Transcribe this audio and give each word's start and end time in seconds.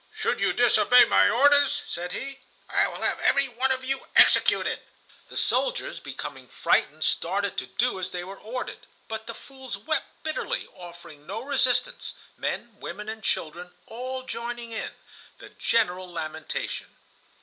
"Should 0.11 0.39
you 0.39 0.51
disobey 0.51 1.03
my 1.05 1.29
orders," 1.29 1.83
said 1.85 2.11
he, 2.11 2.39
"I 2.67 2.87
will 2.87 3.03
have 3.03 3.19
every 3.19 3.47
one 3.47 3.71
of 3.71 3.85
you 3.85 4.07
executed." 4.15 4.79
The 5.29 5.37
soldiers, 5.37 5.99
becoming 5.99 6.47
frightened, 6.47 7.03
started 7.03 7.55
to 7.57 7.67
do 7.67 7.99
as 7.99 8.09
they 8.09 8.23
were 8.23 8.39
ordered, 8.39 8.87
but 9.07 9.27
the 9.27 9.35
fools 9.35 9.77
wept 9.77 10.07
bitterly, 10.23 10.67
offering 10.73 11.27
no 11.27 11.43
resistance, 11.43 12.15
men, 12.35 12.79
women, 12.79 13.09
and 13.09 13.23
children 13.23 13.75
all 13.85 14.23
joining 14.23 14.71
in 14.71 14.95
the 15.37 15.49
general 15.49 16.11
lamentation. 16.11 16.97